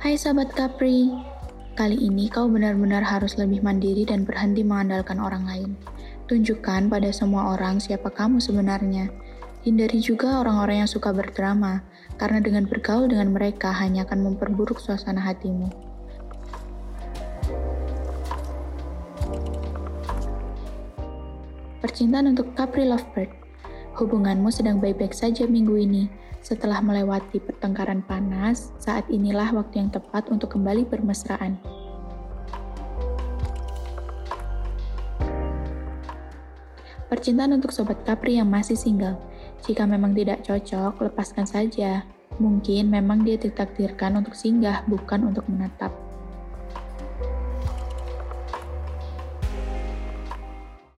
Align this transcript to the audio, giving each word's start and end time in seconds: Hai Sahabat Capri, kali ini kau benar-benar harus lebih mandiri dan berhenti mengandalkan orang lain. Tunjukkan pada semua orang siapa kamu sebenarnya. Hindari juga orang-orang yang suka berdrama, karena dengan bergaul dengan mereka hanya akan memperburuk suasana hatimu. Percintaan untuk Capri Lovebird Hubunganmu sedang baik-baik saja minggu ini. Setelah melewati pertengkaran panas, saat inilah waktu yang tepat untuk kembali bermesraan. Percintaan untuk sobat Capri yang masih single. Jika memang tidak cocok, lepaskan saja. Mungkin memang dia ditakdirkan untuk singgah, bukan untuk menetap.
Hai 0.00 0.16
Sahabat 0.16 0.56
Capri, 0.56 1.12
kali 1.76 1.92
ini 1.92 2.32
kau 2.32 2.48
benar-benar 2.48 3.04
harus 3.04 3.36
lebih 3.36 3.60
mandiri 3.60 4.08
dan 4.08 4.24
berhenti 4.24 4.64
mengandalkan 4.64 5.20
orang 5.20 5.44
lain. 5.44 5.76
Tunjukkan 6.24 6.88
pada 6.88 7.12
semua 7.12 7.52
orang 7.52 7.84
siapa 7.84 8.08
kamu 8.08 8.40
sebenarnya. 8.40 9.12
Hindari 9.60 10.00
juga 10.00 10.40
orang-orang 10.40 10.80
yang 10.80 10.88
suka 10.88 11.12
berdrama, 11.12 11.84
karena 12.16 12.40
dengan 12.40 12.64
bergaul 12.64 13.12
dengan 13.12 13.28
mereka 13.28 13.76
hanya 13.76 14.08
akan 14.08 14.24
memperburuk 14.24 14.80
suasana 14.80 15.20
hatimu. 15.20 15.68
Percintaan 21.84 22.32
untuk 22.32 22.56
Capri 22.56 22.88
Lovebird 22.88 23.39
Hubunganmu 24.00 24.48
sedang 24.48 24.80
baik-baik 24.80 25.12
saja 25.12 25.44
minggu 25.44 25.76
ini. 25.76 26.08
Setelah 26.40 26.80
melewati 26.80 27.36
pertengkaran 27.36 28.00
panas, 28.00 28.72
saat 28.80 29.04
inilah 29.12 29.52
waktu 29.52 29.76
yang 29.76 29.92
tepat 29.92 30.32
untuk 30.32 30.56
kembali 30.56 30.88
bermesraan. 30.88 31.60
Percintaan 37.12 37.60
untuk 37.60 37.76
sobat 37.76 38.00
Capri 38.08 38.40
yang 38.40 38.48
masih 38.48 38.72
single. 38.72 39.20
Jika 39.68 39.84
memang 39.84 40.16
tidak 40.16 40.48
cocok, 40.48 41.04
lepaskan 41.04 41.44
saja. 41.44 42.00
Mungkin 42.40 42.88
memang 42.88 43.20
dia 43.20 43.36
ditakdirkan 43.36 44.16
untuk 44.16 44.32
singgah, 44.32 44.80
bukan 44.88 45.28
untuk 45.28 45.44
menetap. 45.44 46.09